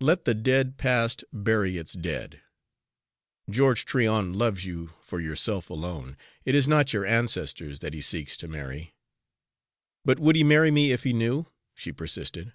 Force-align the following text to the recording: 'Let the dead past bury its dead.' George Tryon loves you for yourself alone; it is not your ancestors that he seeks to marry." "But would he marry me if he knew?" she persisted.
'Let 0.00 0.24
the 0.24 0.32
dead 0.32 0.78
past 0.78 1.24
bury 1.30 1.76
its 1.76 1.92
dead.' 1.92 2.40
George 3.50 3.84
Tryon 3.84 4.32
loves 4.32 4.64
you 4.64 4.94
for 5.02 5.20
yourself 5.20 5.68
alone; 5.68 6.16
it 6.46 6.54
is 6.54 6.66
not 6.66 6.94
your 6.94 7.04
ancestors 7.04 7.80
that 7.80 7.92
he 7.92 8.00
seeks 8.00 8.38
to 8.38 8.48
marry." 8.48 8.94
"But 10.06 10.18
would 10.20 10.36
he 10.36 10.42
marry 10.42 10.70
me 10.70 10.90
if 10.92 11.02
he 11.02 11.12
knew?" 11.12 11.48
she 11.74 11.92
persisted. 11.92 12.54